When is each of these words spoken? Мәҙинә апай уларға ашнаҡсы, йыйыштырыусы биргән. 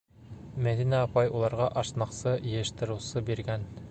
Мәҙинә 0.67 1.01
апай 1.07 1.29
уларға 1.41 1.69
ашнаҡсы, 1.83 2.35
йыйыштырыусы 2.47 3.27
биргән. 3.31 3.71